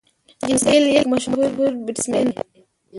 جیسن 0.47 0.63
ګيل 0.71 0.83
یک 0.97 1.05
مشهور 1.13 1.71
بيټسمېن 1.85 2.27
دئ. 2.35 2.41